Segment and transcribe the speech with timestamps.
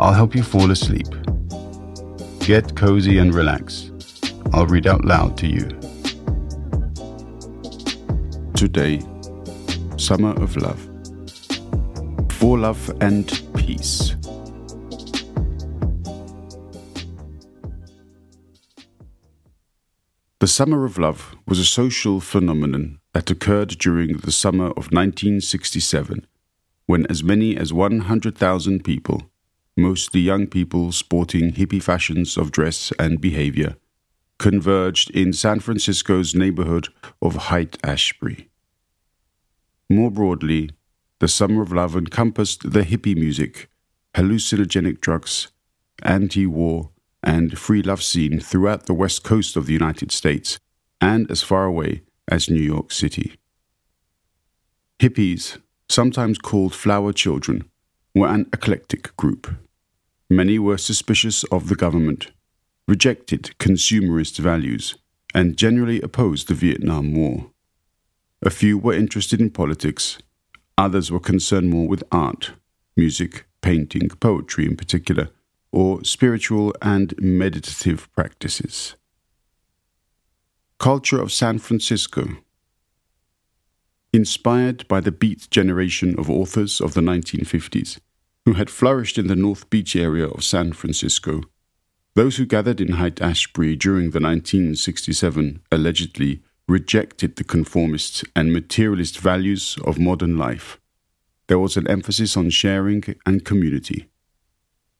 [0.00, 1.08] I'll help you fall asleep.
[2.38, 3.90] Get cozy and relax.
[4.50, 5.68] I'll read out loud to you.
[8.54, 9.02] Today,
[9.98, 10.80] Summer of Love.
[12.32, 14.16] For love and peace.
[20.38, 26.26] The Summer of Love was a social phenomenon that occurred during the summer of 1967,
[26.86, 29.29] when as many as 100,000 people,
[29.80, 33.76] mostly young people sporting hippie fashions of dress and behavior,
[34.38, 36.88] converged in San Francisco's neighborhood
[37.20, 38.48] of Haight Ashbury.
[39.88, 40.70] More broadly,
[41.18, 43.68] the Summer of Love encompassed the hippie music,
[44.14, 45.48] hallucinogenic drugs,
[46.02, 46.90] anti war,
[47.22, 50.58] and free love scene throughout the west coast of the United States
[51.00, 53.34] and as far away as New York City.
[54.98, 55.58] Hippies,
[55.88, 57.64] sometimes called flower children,
[58.14, 59.50] were an eclectic group.
[60.32, 62.30] Many were suspicious of the government,
[62.86, 64.94] rejected consumerist values,
[65.34, 67.50] and generally opposed the Vietnam War.
[68.40, 70.18] A few were interested in politics,
[70.78, 72.52] others were concerned more with art,
[72.96, 75.30] music, painting, poetry in particular,
[75.72, 78.94] or spiritual and meditative practices.
[80.78, 82.36] Culture of San Francisco.
[84.12, 87.98] Inspired by the beat generation of authors of the 1950s,
[88.50, 91.42] who had flourished in the North Beach area of San Francisco,
[92.16, 99.20] those who gathered in Haight Ashbury during the 1967 allegedly rejected the conformist and materialist
[99.20, 100.80] values of modern life.
[101.46, 104.08] There was an emphasis on sharing and community.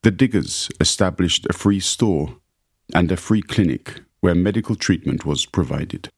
[0.02, 2.36] The Diggers established a free store
[2.94, 6.08] and a free clinic where medical treatment was provided.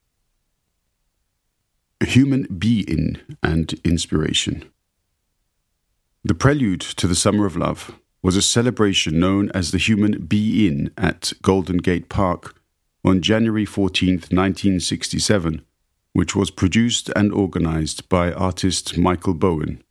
[2.05, 4.71] Human Be-In and inspiration.
[6.25, 10.93] The prelude to the Summer of Love was a celebration known as the Human Be-In
[10.97, 12.55] at Golden Gate Park
[13.05, 15.65] on January 14, 1967,
[16.13, 19.83] which was produced and organized by artist Michael Bowen.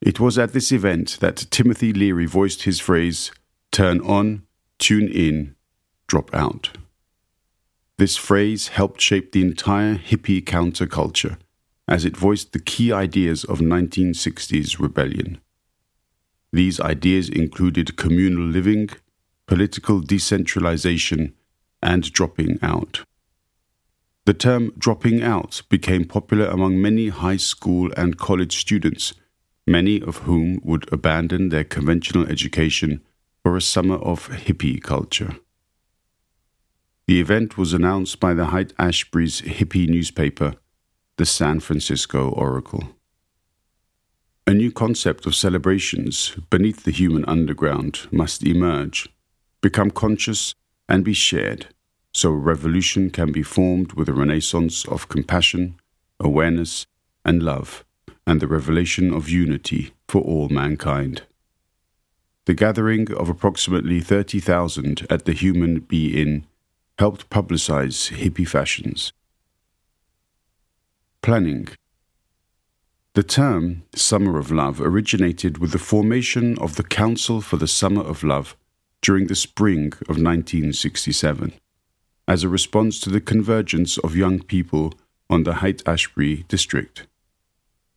[0.00, 3.30] It was at this event that Timothy Leary voiced his phrase,
[3.70, 4.42] turn on,
[4.80, 5.54] tune in,
[6.08, 6.70] drop out.
[7.96, 11.36] This phrase helped shape the entire hippie counterculture
[11.88, 15.40] as it voiced the key ideas of 1960s rebellion.
[16.52, 18.90] These ideas included communal living,
[19.46, 21.34] political decentralization,
[21.82, 23.04] and dropping out.
[24.24, 29.14] The term dropping out became popular among many high school and college students,
[29.66, 33.00] many of whom would abandon their conventional education
[33.42, 35.36] for a summer of hippie culture.
[37.08, 40.54] The event was announced by the Haight Ashbury's hippie newspaper,
[41.18, 42.88] the San Francisco Oracle.
[44.46, 49.08] A new concept of celebrations beneath the human underground must emerge,
[49.60, 50.54] become conscious,
[50.88, 51.66] and be shared,
[52.14, 55.78] so a revolution can be formed with a renaissance of compassion,
[56.18, 56.86] awareness,
[57.24, 57.84] and love,
[58.26, 61.22] and the revelation of unity for all mankind.
[62.46, 66.46] The gathering of approximately 30,000 at the Human Be-In
[66.98, 69.12] helped publicize hippie fashions.
[71.22, 71.68] Planning
[73.14, 78.02] The term Summer of Love originated with the formation of the Council for the Summer
[78.02, 78.56] of Love
[79.02, 81.52] during the spring of 1967,
[82.26, 84.94] as a response to the convergence of young people
[85.30, 87.06] on the Haight Ashbury district.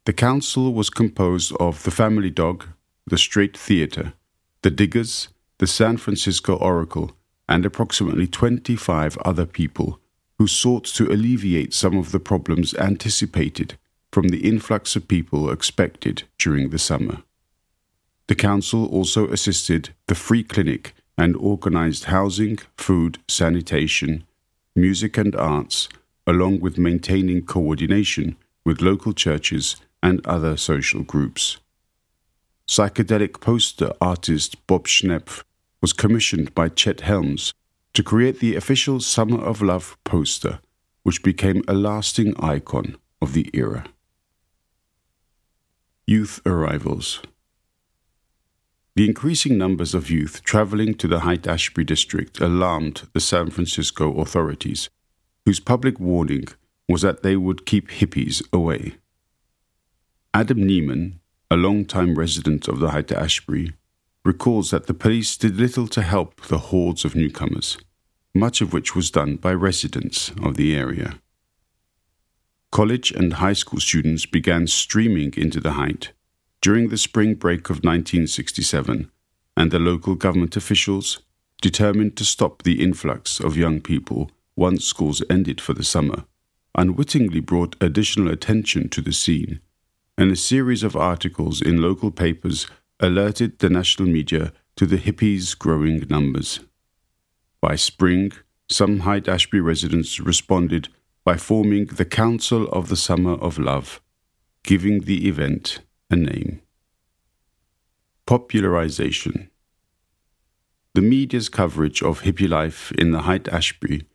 [0.05, 2.67] The council was composed of the Family Dog,
[3.07, 4.13] the Straight Theatre,
[4.61, 7.17] the Diggers, the San Francisco Oracle,
[7.49, 9.99] and approximately 25 other people
[10.37, 13.77] who sought to alleviate some of the problems anticipated
[14.11, 17.23] from the influx of people expected during the summer.
[18.27, 24.25] The council also assisted the free clinic and organized housing, food, sanitation,
[24.75, 25.87] music, and arts,
[26.27, 28.35] along with maintaining coordination
[28.65, 31.57] with local churches and other social groups.
[32.67, 35.43] Psychedelic poster artist Bob Schnepf
[35.81, 37.53] was commissioned by Chet Helms
[37.95, 40.59] to create the official Summer of Love poster,
[41.03, 43.85] which became a lasting icon of the era.
[46.05, 47.21] Youth arrivals.
[48.95, 54.13] The increasing numbers of youth traveling to the Haight Ashbury district alarmed the San Francisco
[54.19, 54.89] authorities,
[55.45, 56.47] whose public warning
[56.89, 58.95] was that they would keep hippies away.
[60.33, 61.19] Adam Neiman,
[61.49, 63.73] a long-time resident of the Haight Ashbury,
[64.25, 67.77] recalls that the police did little to help the hordes of newcomers,
[68.33, 71.19] much of which was done by residents of the area.
[72.71, 76.11] College and high school students began streaming into the Haight
[76.59, 79.11] during the spring break of 1967,
[79.55, 81.19] and the local government officials,
[81.61, 86.25] determined to stop the influx of young people once schools ended for the summer,
[86.75, 89.59] unwittingly brought additional attention to the scene,
[90.17, 92.67] and a series of articles in local papers
[92.99, 96.59] alerted the national media to the hippies' growing numbers.
[97.61, 98.31] By spring,
[98.69, 100.89] some Haight Ashbury residents responded
[101.23, 104.01] by forming the Council of the Summer of Love,
[104.63, 106.61] giving the event a name.
[108.25, 109.49] Popularization
[110.93, 114.07] The media's coverage of hippie life in the Haight Ashbury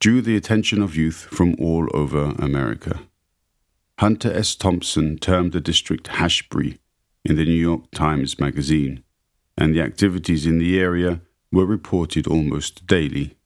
[0.00, 3.00] drew the attention of youth from all over America.
[3.98, 4.54] Hunter S.
[4.54, 6.78] Thompson termed the district Hashbury
[7.24, 9.02] in the New York Times Magazine,
[9.56, 13.36] and the activities in the area were reported almost daily.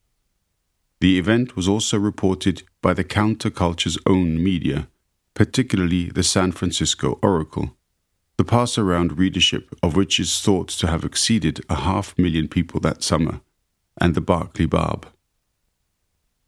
[1.01, 4.89] The event was also reported by the counterculture's own media,
[5.35, 7.77] particularly the San Francisco Oracle,
[8.37, 12.81] the pass around readership of which is thought to have exceeded a half million people
[12.81, 13.41] that summer,
[14.01, 15.07] and the Berkeley Barb.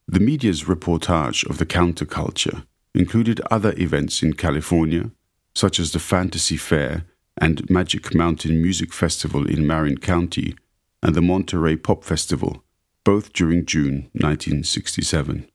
[0.08, 5.12] The media's reportage of the counterculture included other events in California,
[5.54, 7.04] such as the Fantasy Fair
[7.40, 10.54] and Magic Mountain Music Festival in Marin County,
[11.02, 12.62] and the Monterey Pop Festival,
[13.02, 15.48] both during June 1967.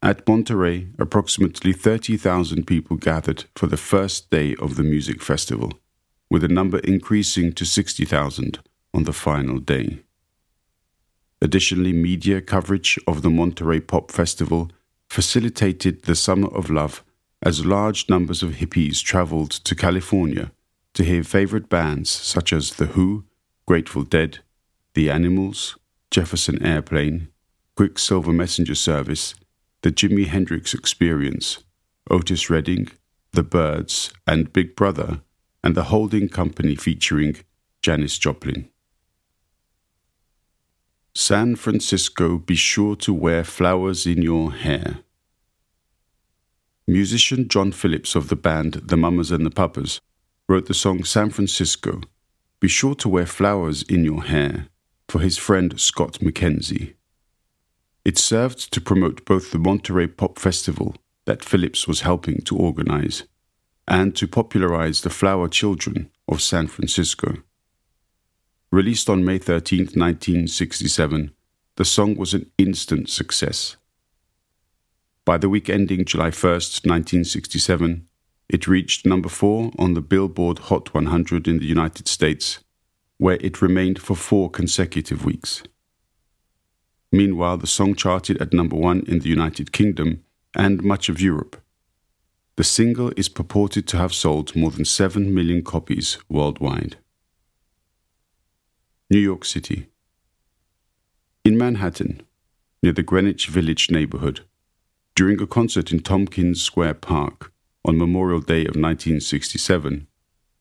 [0.00, 5.72] At Monterey, approximately 30,000 people gathered for the first day of the music festival,
[6.30, 8.60] with the number increasing to 60,000
[8.92, 10.00] on the final day.
[11.42, 14.70] Additionally, media coverage of the Monterey Pop Festival
[15.08, 17.02] facilitated the Summer of Love
[17.42, 20.52] as large numbers of hippies traveled to California
[20.94, 23.24] to hear favorite bands such as The Who,
[23.66, 24.38] Grateful Dead,
[24.94, 25.76] The Animals,
[26.10, 27.28] Jefferson Airplane,
[27.76, 29.34] Quicksilver Messenger Service,
[29.82, 31.64] the Jimi Hendrix Experience,
[32.08, 32.88] Otis Redding,
[33.32, 35.20] The Byrds, and Big Brother,
[35.64, 37.36] and the holding company featuring
[37.82, 38.68] Janis Joplin.
[41.16, 45.00] San Francisco, be sure to wear flowers in your hair.
[46.86, 50.00] Musician John Phillips of the band The Mamas and the Papas
[50.48, 52.02] wrote the song San Francisco,
[52.60, 54.68] Be Sure to Wear Flowers in Your Hair
[55.08, 56.94] for his friend Scott McKenzie.
[58.04, 63.22] It served to promote both the Monterey Pop Festival that Phillips was helping to organize
[63.88, 67.36] and to popularize the flower children of San Francisco.
[68.70, 71.32] Released on May 13, 1967,
[71.76, 73.76] the song was an instant success.
[75.24, 78.06] By the week ending July 1, 1967,
[78.48, 82.60] it reached number 4 on the Billboard Hot 100 in the United States,
[83.16, 85.62] where it remained for four consecutive weeks.
[87.10, 91.62] Meanwhile, the song charted at number one in the United Kingdom and much of Europe.
[92.56, 96.96] The single is purported to have sold more than 7 million copies worldwide.
[99.10, 99.86] New York City.
[101.44, 102.22] In Manhattan,
[102.82, 104.40] near the Greenwich Village neighborhood,
[105.14, 107.52] during a concert in Tompkins Square Park
[107.84, 110.06] on Memorial Day of 1967,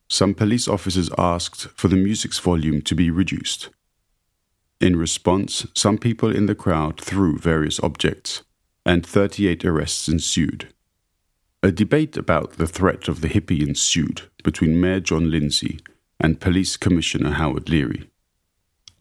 [0.10, 3.70] some police officers asked for the music's volume to be reduced.
[4.82, 8.44] In response, some people in the crowd threw various objects,
[8.86, 10.74] and 38 arrests ensued.
[11.64, 15.80] A debate about the threat of the hippie ensued between Mayor John Lindsay
[16.20, 18.10] and Police Commissioner Howard Leary.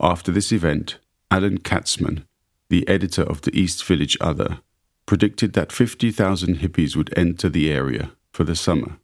[0.01, 0.99] After this event,
[1.31, 2.25] Alan Katzman,
[2.69, 4.61] the editor of the East Village Other,
[5.07, 8.99] predicted that 50,000 hippies would enter the area for the summer.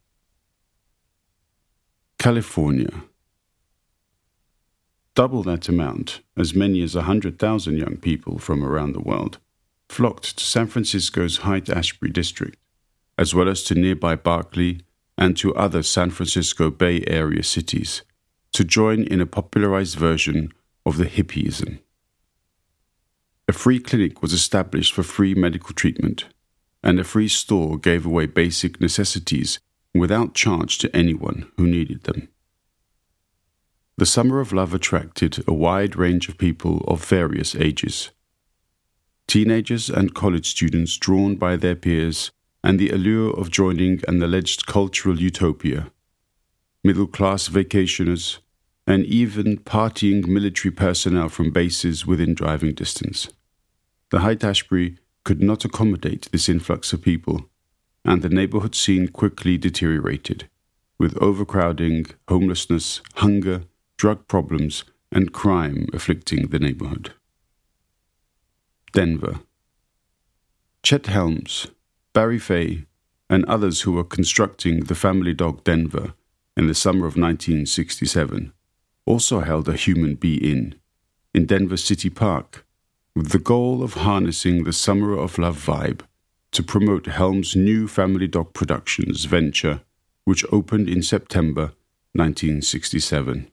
[2.17, 2.89] California
[5.19, 9.37] double that amount, as many as 100,000 young people from around the world,
[9.89, 12.57] flocked to San Francisco's Haight Ashbury district,
[13.17, 14.79] as well as to nearby Berkeley
[15.17, 18.03] and to other San Francisco Bay Area cities,
[18.53, 20.53] to join in a popularized version
[20.85, 21.79] of the hippieism.
[23.49, 26.25] A free clinic was established for free medical treatment,
[26.83, 29.57] and a free store gave away basic necessities
[29.91, 32.29] without charge to anyone who needed them.
[33.97, 38.11] The Summer of Love attracted a wide range of people of various ages.
[39.25, 42.29] Teenagers and college students drawn by their peers
[42.63, 45.91] and the allure of joining an alleged cultural utopia,
[46.83, 48.37] middle class vacationers,
[48.85, 53.27] and even partying military personnel from bases within driving distance.
[54.11, 57.49] The Haight Ashbury could not accommodate this influx of people,
[58.03, 60.49] and the neighborhood scene quickly deteriorated,
[60.97, 63.63] with overcrowding, homelessness, hunger,
[63.97, 67.13] drug problems, and crime afflicting the neighborhood.
[68.93, 69.41] Denver.
[70.81, 71.67] Chet Helms,
[72.13, 72.85] Barry Fey,
[73.29, 76.13] and others who were constructing the family dog Denver
[76.57, 78.53] in the summer of 1967
[79.05, 80.75] also held a human Be-In
[81.33, 82.65] in Denver City Park
[83.15, 86.01] with the goal of harnessing the Summer of Love vibe
[86.51, 89.81] to promote Helm's new Family Dog Productions venture,
[90.25, 91.73] which opened in September
[92.13, 93.49] 1967.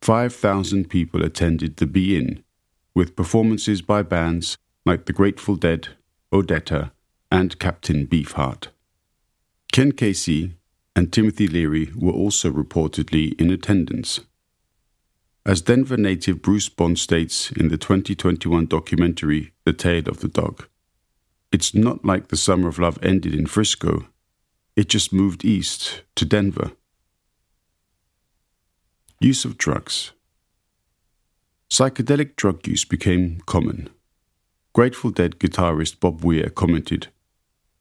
[0.00, 2.44] 5,000 people attended the Be In,
[2.94, 5.88] with performances by bands like The Grateful Dead,
[6.32, 6.90] Odetta,
[7.30, 8.68] and Captain Beefheart.
[9.72, 10.54] Ken Kesey
[10.94, 14.20] and Timothy Leary were also reportedly in attendance.
[15.46, 20.68] As Denver native Bruce Bond states in the 2021 documentary The Tale of the Dog,
[21.52, 24.06] it's not like the Summer of Love ended in Frisco,
[24.74, 26.72] it just moved east to Denver.
[29.20, 30.12] Use of drugs.
[31.68, 33.90] Psychedelic drug use became common.
[34.72, 37.08] Grateful Dead guitarist Bob Weir commented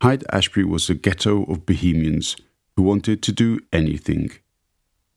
[0.01, 2.35] Haight Ashbury was a ghetto of bohemians
[2.75, 4.31] who wanted to do anything.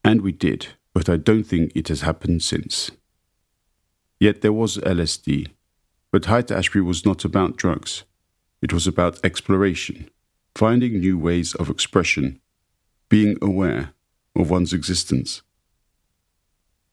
[0.04, 2.90] And we did but I don't think it has happened since.
[4.18, 5.48] Yet there was LSD,
[6.10, 8.04] but Haight Ashbury was not about drugs.
[8.62, 10.08] It was about exploration,
[10.54, 12.40] finding new ways of expression,
[13.10, 13.92] being aware
[14.34, 15.42] of one's existence.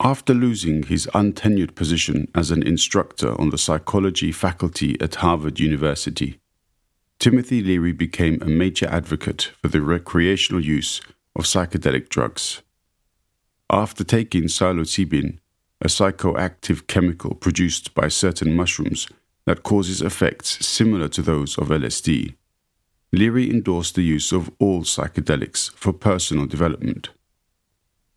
[0.01, 6.41] After losing his untenured position as an instructor on the psychology faculty at Harvard University,
[7.19, 11.00] Timothy Leary became a major advocate for the recreational use
[11.38, 12.62] of psychedelic drugs.
[13.74, 15.39] After taking psilocybin,
[15.82, 19.08] a psychoactive chemical produced by certain mushrooms
[19.48, 22.36] that causes effects similar to those of LSD,
[23.12, 27.10] Leary endorsed the use of all psychedelics for personal development.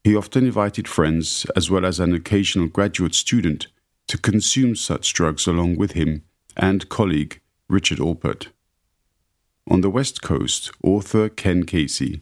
[0.04, 3.68] He often invited friends, as well as an occasional graduate student,
[4.08, 6.22] to consume such drugs along with him
[6.54, 8.48] and colleague Richard Alpert.
[9.70, 12.20] On the West Coast, author Ken Kesey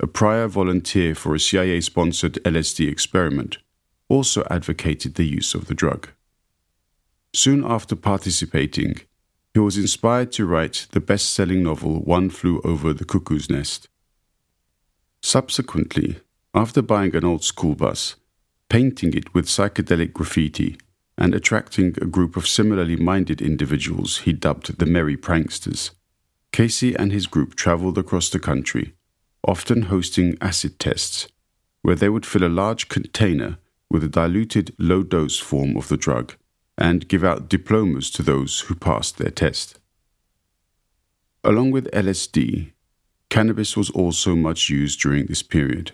[0.00, 3.58] a prior volunteer for a CIA sponsored LSD experiment,
[4.08, 6.08] also advocated the use of the drug.
[7.32, 9.00] Soon after participating,
[9.52, 13.88] he was inspired to write the best selling novel One Flew Over the Cuckoo's Nest.
[15.22, 16.18] Subsequently,
[16.54, 18.16] after buying an old school bus,
[18.68, 20.76] painting it with psychedelic graffiti,
[21.16, 25.92] and attracting a group of similarly minded individuals he dubbed the Merry Pranksters,
[26.52, 28.94] Kesey and his group traveled across the country
[29.46, 31.28] often hosting acid tests,
[31.82, 33.58] where they would fill a large container
[33.90, 36.34] with a diluted low dose form of the drug
[36.76, 39.78] and give out diplomas to those who passed their test.
[41.44, 42.72] Along with LSD,
[43.28, 45.92] cannabis was also much used during this period.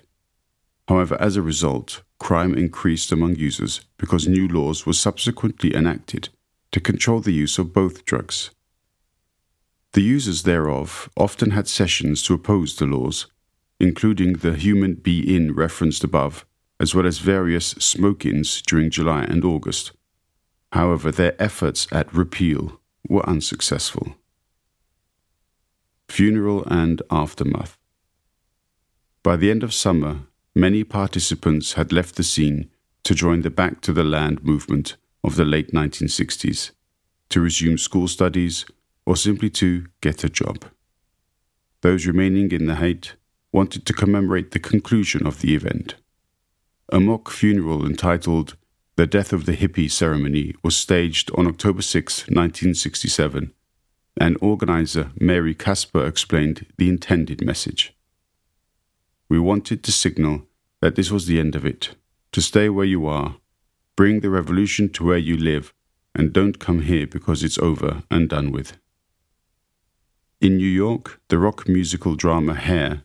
[0.89, 6.29] However, as a result, crime increased among users because new laws were subsequently enacted
[6.73, 8.51] to control the use of both drugs.
[9.93, 13.27] The users thereof often had sessions to oppose the laws
[13.81, 16.45] including the human Be-In referenced above,
[16.79, 19.93] as well as various smoke ins during July and August.
[20.73, 24.15] However, their efforts at repeal were unsuccessful.
[26.09, 27.79] Funeral and Aftermath
[29.23, 30.21] By the end of summer,
[30.55, 32.71] many participants had left the scene
[33.05, 36.73] to join the Back to the Land movement of the late 1960s,
[37.31, 38.67] to resume school studies,
[39.07, 40.65] or simply to get a job.
[41.81, 43.15] Those remaining in the Haight
[43.53, 45.95] wanted to commemorate the conclusion of the event.
[46.93, 48.57] A mock funeral entitled
[48.97, 53.53] The Death of the Hippie Ceremony was staged on October 6, 1967,
[54.21, 57.95] and organizer Mary Kasper explained the intended message.
[59.29, 60.43] We wanted to signal
[60.81, 61.95] that this was the end of it,
[62.33, 63.37] to stay where you are,
[63.97, 65.73] bring the revolution to where you live,
[66.15, 68.77] and don't come here because it's over and done with.
[70.41, 73.05] In New York, the rock musical drama Hair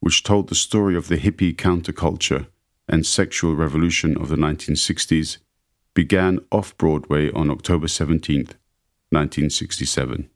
[0.00, 2.46] which told the story of the hippie counterculture
[2.88, 5.38] and sexual revolution of the 1960s,
[5.94, 8.46] began off Broadway on October 17,
[9.10, 10.30] 1967.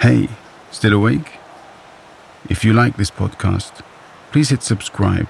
[0.00, 0.28] Hey,
[0.70, 1.39] still awake?
[2.50, 3.80] If you like this podcast,
[4.32, 5.28] please hit subscribe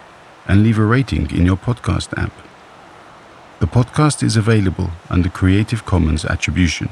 [0.48, 2.32] and leave a rating in your podcast app.
[3.58, 6.88] The podcast is available under Creative Commons Attribution.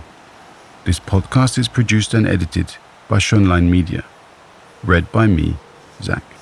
[0.84, 2.76] This podcast is produced and edited
[3.08, 4.04] by Schönlein Media.
[4.84, 5.56] Read by me,
[6.02, 6.37] Zach.